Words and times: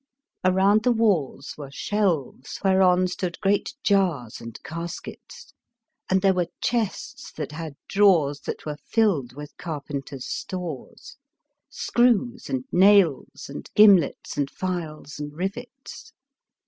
Around 0.43 0.81
the 0.81 0.91
walls 0.91 1.53
were 1.59 1.69
shelves 1.69 2.59
whereon 2.63 3.07
stood 3.07 3.39
great 3.39 3.75
jars 3.83 4.41
and 4.41 4.57
caskets, 4.63 5.53
and 6.09 6.23
there 6.23 6.33
were 6.33 6.47
chests 6.59 7.31
that 7.33 7.51
had 7.51 7.75
drawers 7.87 8.39
that 8.47 8.65
were 8.65 8.77
filled 8.83 9.33
with 9.33 9.55
carpenter's 9.57 10.25
stores,— 10.25 11.17
screws 11.69 12.49
and 12.49 12.65
nails 12.71 13.47
and 13.47 13.69
gimlets 13.75 14.37
and 14.37 14.49
files 14.49 15.19
and 15.19 15.33
rivets. 15.35 16.11